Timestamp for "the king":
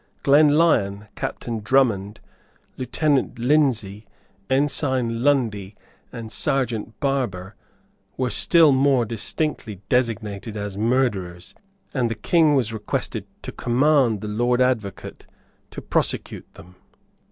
12.09-12.55